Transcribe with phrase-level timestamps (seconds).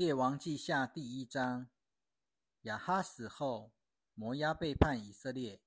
[0.00, 1.68] 列王记下第一章，
[2.62, 3.74] 亚哈死后，
[4.14, 5.60] 摩押背叛以色列。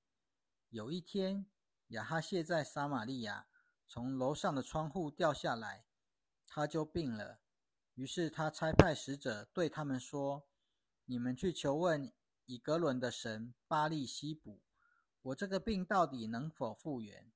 [0.70, 1.46] 有一天，
[1.90, 3.46] 亚哈卸在撒玛利亚，
[3.86, 5.86] 从楼上的窗户掉下来，
[6.48, 7.38] 他就病了。
[7.94, 10.48] 于是他差派使者对他们说
[11.06, 12.12] ：“你们去求问
[12.46, 14.60] 以格伦的神巴利西卜，
[15.22, 17.30] 我这个病到底能否复原？”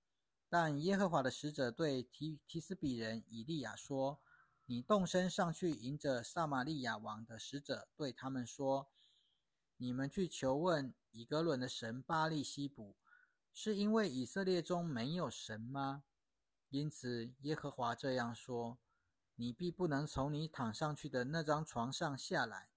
[0.50, 4.20] 但耶和华的使者对提提斯比人以利亚说。
[4.70, 8.90] 你动身上去，迎着撒玛利亚王的使者，对他们说
[9.78, 12.94] ：“你们去求问以格伦的神巴利西卜，
[13.50, 16.04] 是因为以色列中没有神吗？
[16.68, 18.78] 因此耶和华这样说：
[19.36, 22.68] 你必不能从你躺上去的那张床上下来，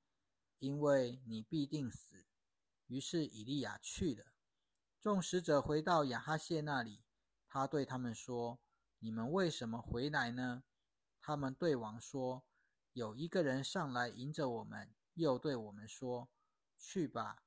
[0.59, 2.25] 因为你必定死。”
[2.87, 4.27] 于是以利亚去了。
[5.01, 7.03] 众使者回到亚哈谢那里，
[7.49, 8.61] 他对他们说
[8.99, 10.63] ：“你们为什么回来呢？”
[11.21, 12.43] 他们对王说
[12.93, 16.29] ：“有一个人上来迎着我们，又对我们说
[16.75, 17.43] ：‘去吧，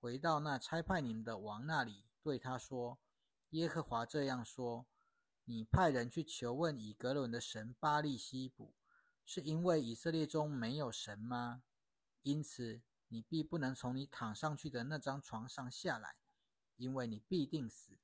[0.00, 2.98] 回到那差派你们的王那里，对他说：
[3.50, 4.86] 耶和华这样说：
[5.44, 8.74] 你派人去求问以格伦的神巴利西卜，
[9.26, 11.62] 是因为以色列中没有神吗？
[12.22, 16.16] 因此你必不能从你躺上去的那张床上下来，
[16.76, 17.98] 因为你必定死。’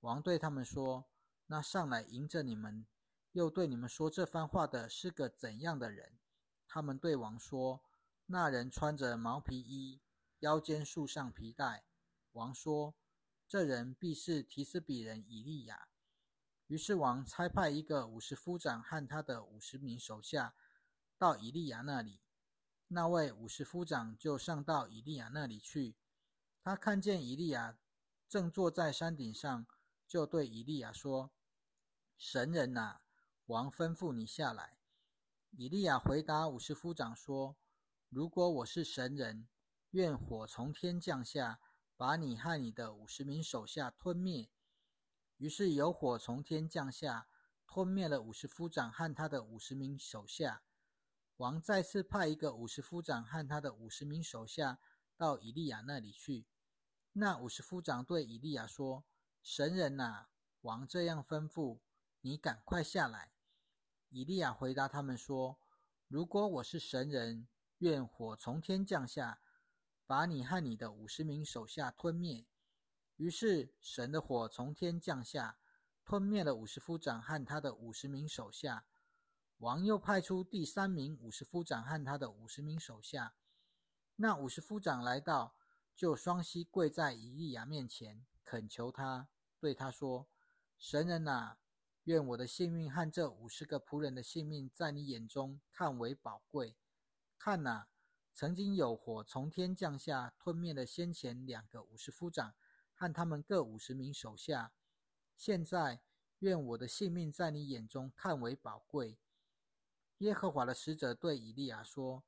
[0.00, 1.06] 王对他们说
[1.46, 2.84] ：‘那上来迎着你们。’”
[3.32, 6.18] 又对你们说这番话的是个怎样的人？
[6.66, 7.80] 他们对王说
[8.26, 10.00] ：“那人穿着毛皮衣，
[10.40, 11.84] 腰间束上皮带。”
[12.32, 12.94] 王说
[13.46, 15.88] ：“这人必是提斯比人以利亚。”
[16.66, 20.54] 于是王差派一个五十夫长和他的五十名手下
[21.18, 22.20] 到以利亚那里。
[22.88, 25.96] 那位五十夫长就上到以利亚那里去。
[26.62, 27.78] 他看见以利亚
[28.28, 29.66] 正坐在山顶上，
[30.06, 31.30] 就对以利亚说
[32.16, 33.00] ：“神人呐！”
[33.50, 34.78] 王吩咐你下来。
[35.50, 37.56] 以利亚回答五十夫长说
[38.08, 39.48] ：“如果我是神人，
[39.90, 41.60] 愿火从天降下，
[41.96, 44.48] 把你和你的五十名手下吞灭。”
[45.38, 47.26] 于是有火从天降下，
[47.66, 50.62] 吞灭了五十夫长和他的五十名手下。
[51.38, 54.78] 王再次派一个五十夫长和他的五十名手下
[55.16, 56.46] 到以利亚那里去。
[57.14, 59.04] 那五十夫长对以利亚说
[59.42, 60.28] ：“神人呐，
[60.60, 61.80] 王这样吩咐
[62.20, 63.32] 你，赶快下来。”
[64.10, 65.56] 以利亚回答他们说
[66.08, 67.46] ：“如果我是神人，
[67.78, 69.40] 愿火从天降下，
[70.04, 72.44] 把你和你的五十名手下吞灭。”
[73.16, 75.58] 于是神的火从天降下，
[76.04, 78.84] 吞灭了五十夫长和他的五十名手下。
[79.58, 83.34] 王又派出第三名五十夫长和他的五十名手下。
[84.16, 85.54] 那五十夫长来到，
[85.94, 89.28] 就双膝跪在以利亚面前，恳求他，
[89.60, 90.26] 对他说
[90.76, 91.58] ：“神人呐！”
[92.04, 96.76] 愿我的性命和这五十个仆人的性命，在你眼中看为宝贵。
[97.38, 97.88] 看哪，
[98.34, 102.54] 曾经有火从天降下，吞灭了先前两个五十夫长
[102.94, 104.72] 和他们各五十名手下。
[105.36, 106.00] 现在，
[106.40, 109.18] 愿我的性命在你眼中看为宝贵。
[110.18, 112.24] 耶和华的使者对以利亚说：“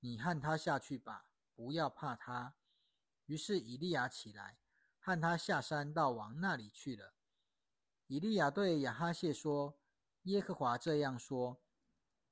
[0.00, 2.54] 你和他下去吧，不要怕他。”
[3.26, 4.58] 于是以利亚起来，
[4.98, 7.13] 和他下山到王那里去了。
[8.06, 9.78] 以利亚对亚哈谢说
[10.24, 11.60] ：“耶和华这样说：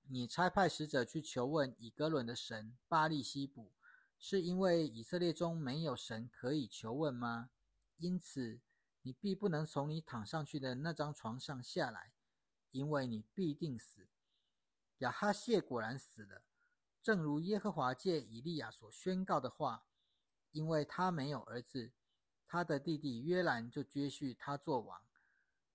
[0.03, 3.73] 你差派使者去求问以哥伦的神巴利西卜，
[4.19, 7.51] 是因为以色列中没有神可以求问吗？
[7.97, 8.61] 因此，
[9.01, 12.13] 你必不能从你躺上去的那张床上下来，
[12.71, 14.09] 因为你必定死。”
[14.99, 16.43] 亚哈谢果然死了，
[17.03, 19.87] 正如耶和华借以利亚所宣告的话，
[20.51, 21.93] 因为他没有儿子，
[22.47, 25.01] 他的弟弟约兰就接续他做王。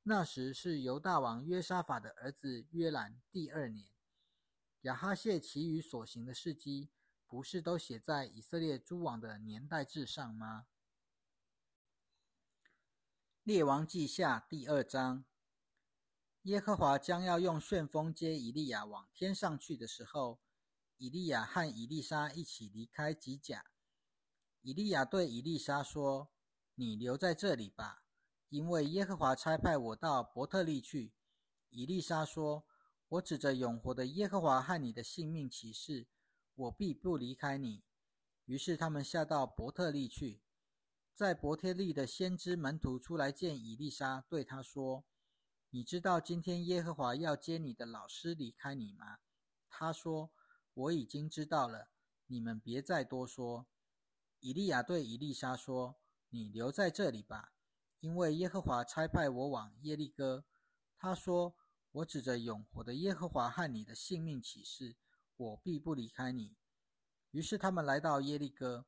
[0.10, 3.90] 那时是犹大王约沙法的儿子约兰第二年。
[4.84, 6.92] 亚哈谢其余所行的事迹，
[7.28, 10.68] 不是都写在以色列诸王的年代志上吗？
[13.44, 15.26] 列王记下第二章。
[16.44, 20.40] 耶和华将要用旋风接以利亚往天上去的时候，
[20.96, 23.66] 以利亚和以利沙一起离开吉甲。
[24.62, 26.32] 以利亚对以利沙说
[26.76, 28.04] ：“你留在这里吧。”
[28.50, 31.14] 因为耶和华差派我到伯特利去，
[31.70, 32.66] 以利沙说
[33.10, 36.08] ：“我指着永活的耶和华和你的性命起誓，
[36.56, 37.84] 我必不离开你。”
[38.46, 40.42] 于是他们下到伯特利去，
[41.14, 45.04] 在伯特利的先知门徒出来见以利沙，对他说
[45.72, 49.18] ：“你知道今天耶和华要接你的老师离开你吗？”
[49.68, 50.32] 他说
[50.74, 51.90] ：“我已经知道了。
[52.28, 53.68] 你们别再多说。”
[54.40, 55.98] 以利亚对以利沙说
[56.30, 57.52] ：“你留在这里吧。”
[58.00, 60.46] 因为耶和华差派我往耶利哥，
[60.98, 61.56] 他说
[61.92, 64.96] ：“我指着永活的耶和华和你的性命起誓，
[65.36, 66.56] 我必不离开你。”
[67.32, 68.86] 于是他们来到耶利哥，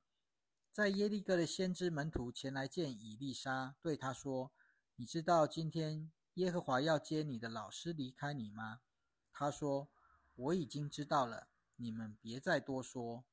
[0.72, 4.52] 在耶利哥的先知门徒前来见以利沙，对他说
[4.96, 8.82] ：“你知道今天耶和华要接你的老师离开你吗？”
[9.34, 9.90] 他说
[10.36, 13.26] ：“我已经知道了，你们别再多说。”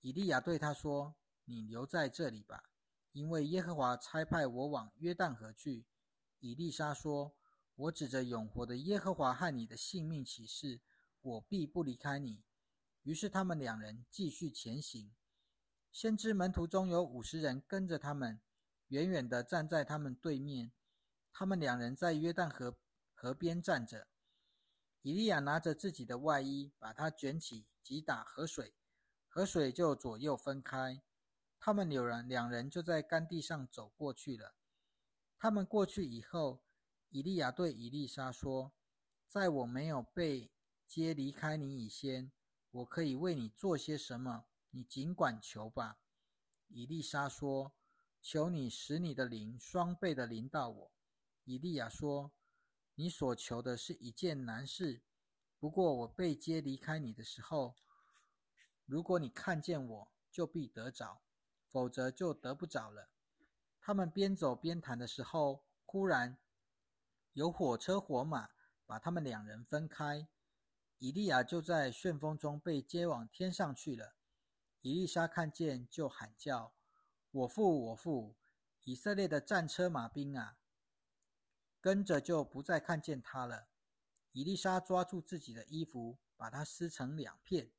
[0.00, 1.14] 以利亚对他说
[1.44, 2.64] ：“你留在这里吧，
[3.12, 5.86] 因为耶和华差派我往约旦河去。”
[6.40, 7.36] 以利沙说
[7.76, 10.80] ：“我指着永活的耶和华和你的性命起誓，
[11.20, 12.42] 我必不离开你。”
[13.02, 15.12] 于是他们两人继续前行。
[15.90, 18.40] 先知门徒中有五十人跟着他们，
[18.88, 20.72] 远远地站在他们对面。
[21.32, 22.76] 他们两人在约旦河
[23.12, 24.06] 河边站着。
[25.02, 28.74] 以利亚拿着自己的外衣，把它卷起，击打河水。
[29.28, 31.02] 河水就左右分开，
[31.64, 34.56] 他们两人两人就在干地上走过去了。
[35.38, 36.64] 他们过去以后，
[37.10, 38.72] 以利亚对以利沙说
[39.28, 40.50] ：“在我没有被
[40.88, 42.32] 接离开你以前，
[42.72, 44.46] 我可以为你做些什么？
[44.72, 46.00] 你尽管求吧。”
[46.66, 47.72] 以利沙说
[48.20, 50.92] ：“求你使你的灵双倍的临到我。”
[51.46, 52.32] 以利亚说
[52.96, 55.00] ：“你所求的是一件难事，
[55.60, 57.76] 不过我被接离开你的时候。”
[58.84, 61.22] 如果你看见我，就必得着；
[61.72, 63.08] 否则就得不着了。
[63.80, 66.36] 他们边走边谈的时候，忽然
[67.32, 68.50] 有火车火马
[68.84, 70.28] 把他们两人分开。
[70.98, 74.12] 以利亚就在旋风中被接往天上去了。
[74.82, 76.74] 伊丽莎看见，就喊叫
[77.32, 78.36] ：“我父，我父！
[78.84, 80.58] 以色列的战车马兵啊！”
[81.80, 83.68] 跟着就不再看见他了。
[84.32, 87.72] 伊丽莎抓住自己的衣服，把它撕成两片。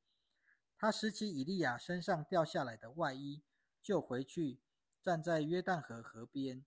[0.76, 3.42] 他拾起以利亚身上掉下来的外衣，
[3.84, 4.60] 就回去
[5.02, 6.64] 站在约旦河河边。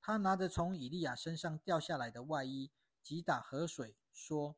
[0.00, 2.72] 他拿着从以利亚身上掉下来的外衣，
[3.02, 4.56] 击打河水，说：“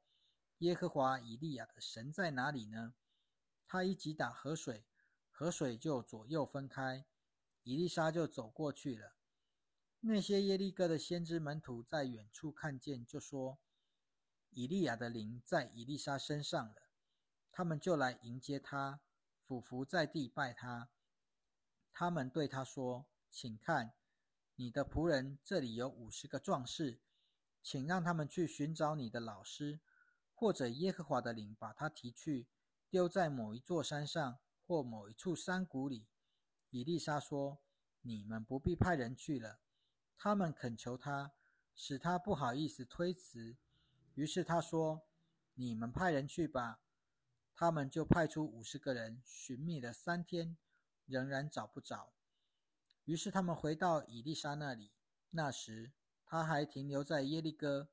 [0.58, 2.94] 耶和华以利亚的神在哪里呢？”
[3.66, 4.86] 他一击打河水，
[5.28, 7.04] 河水就左右分开。
[7.64, 9.14] 以利沙就走过去了。
[10.00, 13.58] 那些耶利哥的先知门徒在远处看见，就说
[14.50, 16.88] ：“以利亚的灵在以利沙身上了。”
[17.50, 19.00] 他们就来迎接他，
[19.42, 20.88] 俯伏在地拜他。
[22.00, 23.92] 他们对他说：“请看，
[24.54, 27.00] 你的仆人这里有五十个壮士，
[27.60, 29.80] 请让他们去寻找你的老师，
[30.32, 32.46] 或者耶和华的灵把他提去，
[32.88, 36.06] 丢在某一座山上或某一处山谷里。”
[36.70, 37.58] 以丽莎说
[38.02, 39.58] ：“你们不必派人去了。”
[40.16, 41.32] 他们恳求他，
[41.74, 43.56] 使他不好意思推辞。
[44.14, 45.02] 于是他说
[45.54, 46.80] ：“你们派人去吧。”
[47.56, 50.56] 他们就派出五十个人寻觅了三天，
[51.08, 52.12] 仍然找不着。
[53.04, 54.92] 于是他们回到以丽莎那里。
[55.30, 55.92] 那时
[56.24, 57.88] 他还停留在耶利哥。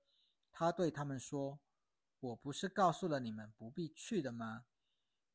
[0.51, 1.59] 他对他们说
[2.19, 4.65] ：“我不是告诉了你们不必去的吗？”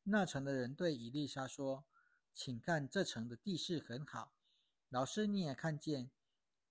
[0.03, 1.83] 那城的人对以丽莎说
[2.33, 4.33] ：“请看这城的地势很好，
[4.89, 6.09] 老师你也看见，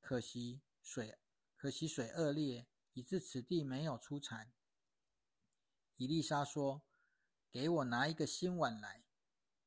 [0.00, 1.18] 可惜水
[1.56, 4.50] 可惜水恶劣，以致此地没有出产。”
[5.96, 6.82] 伊丽莎说。
[7.52, 9.02] 给我拿一个新碗来，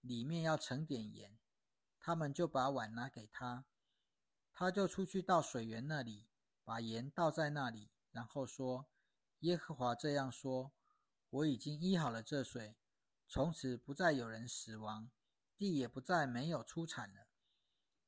[0.04, 1.40] 里面要盛点盐。
[2.00, 3.66] 他们就把碗拿给他，
[4.54, 6.28] 他就出去到水源那里，
[6.66, 8.88] 把盐倒在那里，然后说
[9.40, 10.74] ：“耶和华这样说：
[11.30, 12.76] 我已经医好了这水，
[13.28, 15.10] 从此不再有人死亡，
[15.58, 17.28] 地也不再没有出产了。”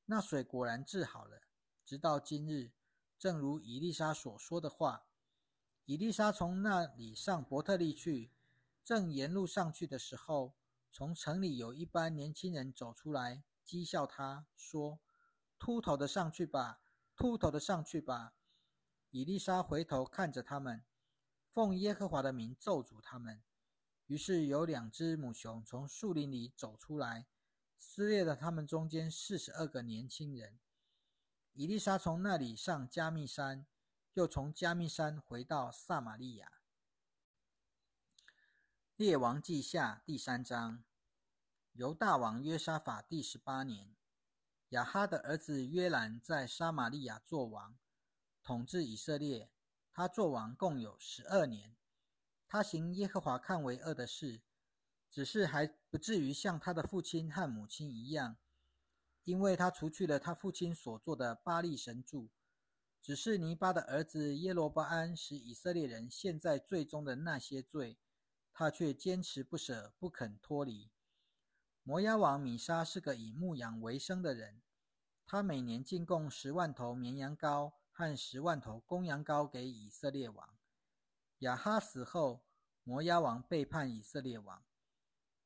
[0.07, 1.43] 那水果然治好了，
[1.85, 2.73] 直到今日，
[3.17, 5.07] 正如伊丽莎所说的话。
[5.85, 8.31] 伊丽莎从那里上伯特利去。
[8.83, 10.53] 正沿路上去的时候，
[10.97, 15.01] 从城里有一班年轻人走出来，讥笑他说
[15.59, 16.79] ：“秃头的上去吧，
[17.17, 18.33] 秃头的上去吧。”
[19.11, 20.85] 伊丽莎回头看着他们，
[21.49, 23.43] 奉耶和华的名咒诅他们。
[24.05, 27.27] 于是有两只母熊从树林里走出来，
[27.75, 30.57] 撕裂了他们中间四十二个年轻人。
[31.51, 33.65] 伊丽莎从那里上加密山，
[34.13, 36.54] 又从加密山回到撒玛利亚。
[38.97, 40.81] 列王记下第三章，
[41.73, 43.93] 犹大王约沙法第十八年，
[44.69, 47.77] 亚哈的儿子约兰在撒玛利亚作王，
[48.41, 49.51] 统治以色列。
[49.91, 51.75] 他作王共有十二年。
[52.47, 54.41] 他行耶和华看为恶的事，
[55.11, 58.37] 只是还不至于像他的父亲和母亲一样，
[59.25, 62.29] 因为他除去了他父亲所做的巴利神柱，
[63.01, 67.97] 只是尼巴的儿子耶罗巴安使以色列人陷在罪中的那些罪。
[68.57, 70.89] 他却坚持不舍，不肯脱离。
[71.83, 74.61] 摩押王米沙是个以牧羊为生的人，
[75.25, 80.57] 他每年进贡十万头绵羊羔和十万头公羊羔给以色列王。
[81.39, 82.45] 亚哈死后，
[82.85, 84.63] 摩押王背叛以色列王，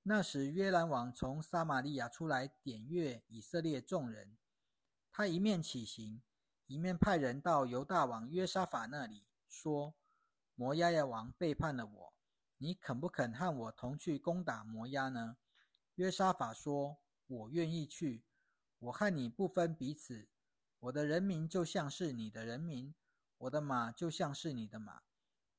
[0.04, 4.38] 那时约兰王从撒玛利亚出来点阅以色列众人，
[5.12, 6.22] 他一面起行，
[6.68, 9.96] 一面派人到犹大王约沙法那里，说
[10.54, 12.14] ：“摩押亚王背叛了我，
[12.60, 15.38] 你肯不肯和我同去攻打摩押呢？”
[15.96, 18.24] 约沙法说：“我愿意去。
[18.78, 20.30] 我和你不分彼此，
[20.80, 22.94] 我的人民就像是你的人民，
[23.40, 25.02] 我的马就像是你的马。”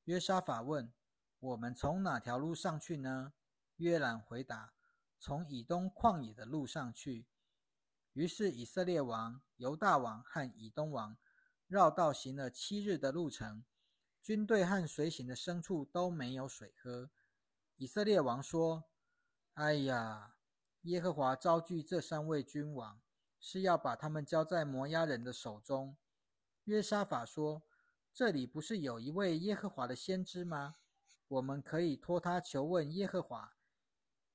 [0.05, 0.91] 约沙法问
[1.39, 3.33] ：“我们从哪条路上去呢？”
[3.77, 4.73] 约兰回答
[5.19, 7.27] ：“从以东旷野的路上去。”
[8.13, 11.17] 于是以色列王、犹大王和以东王
[11.67, 13.63] 绕道行了七日的路程，
[14.21, 17.09] 军队和随行的牲畜都没有水喝。
[17.77, 18.83] 以色列王说
[19.55, 20.35] ：“哎呀，
[20.83, 23.01] 耶和华招聚这三位君王，
[23.39, 25.97] 是要把他们交在摩押人的手中。”
[26.65, 27.63] 约沙法说
[28.13, 30.75] ：“这里不是有一位耶和华的先知吗？
[31.27, 33.55] 我们可以托他求问耶和华。”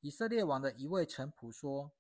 [0.01, 1.93] 以色列王的一位臣仆说：“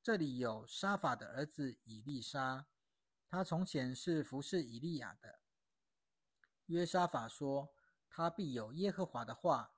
[0.00, 2.66] 这里有沙法的儿子以利沙，
[3.28, 5.40] 他从前是服侍以利亚的。”
[6.72, 7.70] 约沙法说
[8.08, 9.74] ：“他必有耶和华的话。”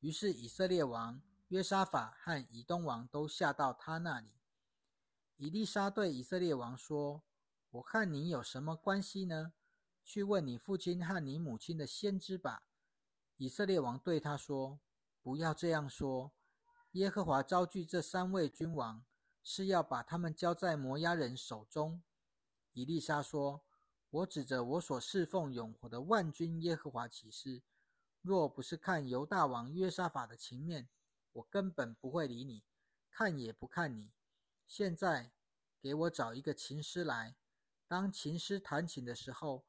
[0.00, 4.32] 于是以色列王约沙法和以东王都下到他那里。
[5.36, 7.22] 以利沙对以色列王说
[7.70, 9.52] ：“我和你有什么关系呢？
[10.02, 12.66] 去问你父亲和你母亲的先知吧。”
[13.38, 14.80] 以色列王对他说
[15.22, 16.32] ：“不要这样说。”
[16.92, 19.04] 耶和华招聚这三位君王，
[19.42, 22.02] 是要把他们交在摩押人手中。
[22.72, 23.62] 以利沙说
[24.12, 27.62] ：“我指着我所侍奉永活的万军耶和华起誓，
[28.20, 30.90] 若不是看犹大王约沙法的情面，
[31.32, 32.62] 我根本不会理你，
[33.10, 34.12] 看也不看你。
[34.66, 35.32] 现在
[35.80, 37.36] 给我找一个琴师来，
[37.88, 39.64] 当琴师弹琴的时候，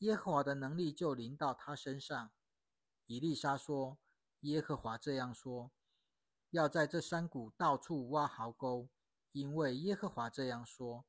[0.00, 2.30] 耶和华的能力就临到他身上。”
[3.08, 3.96] 以利沙说
[4.40, 5.70] ：“耶和华这样说。”
[6.50, 8.90] 要在这山谷到处挖壕沟，
[9.32, 11.06] 因为耶和华这样说：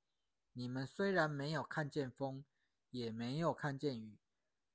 [0.53, 2.45] 你们虽然没有看见风，
[2.97, 4.17] 也没有看见雨，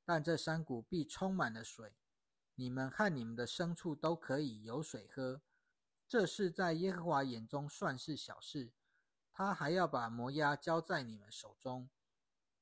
[0.05, 1.95] 但这山谷必充满了水，
[2.55, 5.43] 你们和你们的牲畜都可以有水喝。
[6.07, 8.73] 这事在耶和华眼中算是小事，
[9.33, 11.89] 他还要把摩押交在你们手中。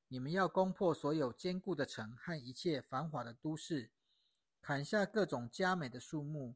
[0.07, 3.91] 你们要攻破所有坚固的城和一切繁华的都市，
[4.61, 6.55] 砍下各种佳美的树木。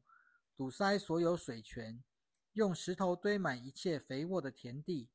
[0.54, 2.02] 堵塞所有水泉，
[2.54, 5.10] 用石头堆满一切肥沃的田地。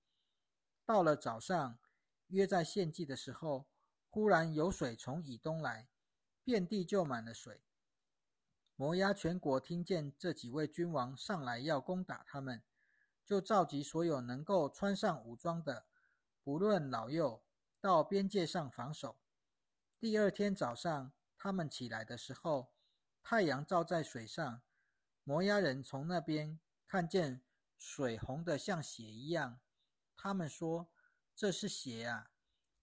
[0.85, 1.79] 到了早上，
[2.27, 3.65] 约在献祭的时候，
[4.13, 5.87] 忽然有水从以东来，
[6.43, 7.63] 遍地就满了水。
[8.75, 12.61] 摩押全国听见这几位君王上来要攻打他们，
[13.25, 15.85] 就召集所有能够穿上武装的，
[16.43, 17.41] 不论老幼，
[17.79, 19.17] 到边界上防守。
[19.97, 22.73] 第二天早上，他们起来的时候，
[23.23, 24.61] 太阳照在水上。
[25.23, 27.43] 摩押人从那边看见
[27.77, 29.61] 水红的像血一样，
[30.17, 30.89] 他们说
[31.33, 32.30] ：“这是血啊！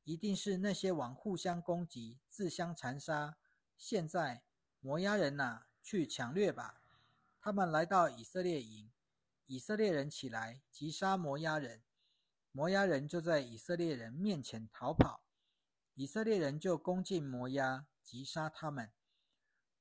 [0.08, 3.36] 一定是那些王互相攻击、自相残杀。”
[3.76, 4.42] 现在
[4.80, 6.80] 摩押人呐，去抢掠吧！
[7.38, 8.90] 他们来到以色列营，
[9.44, 11.82] 以色列人起来击杀摩押人，
[12.52, 15.26] 摩押人就在以色列人面前逃跑，
[15.92, 18.90] 以色列人就攻进摩押，击杀他们。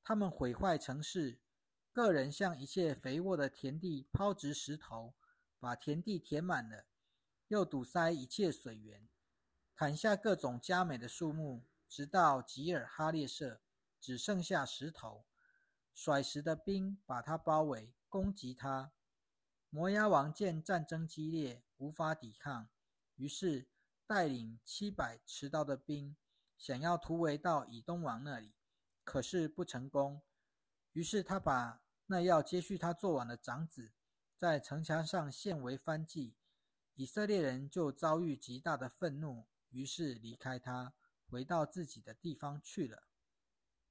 [0.03, 1.39] 他们毁坏城市。
[1.93, 5.15] 个人向一切肥沃的田地抛掷石头，
[5.57, 6.85] 把田地填满了，
[7.47, 9.07] 又堵塞一切水源，
[9.77, 13.61] 砍下各种佳美的树木，直到吉尔哈列舍，
[14.01, 15.23] 只剩下石头。
[15.93, 18.91] 甩石的兵把他包围，攻击他。
[19.69, 22.67] 摩押王见战争激烈，无法抵抗，
[23.17, 23.67] 于是
[24.07, 26.17] 带领七百持刀的兵，
[26.57, 28.55] 想要突围到以东王那里，
[29.03, 30.23] 可是不成功。
[30.93, 33.91] 于是他把那要接续他做王的长子，
[34.35, 36.33] 在城墙上献为番祭，
[36.95, 39.45] 以色列人就遭遇极大的愤怒，
[39.77, 40.91] 于是离开他，
[41.27, 43.06] 回到自己的地方去了。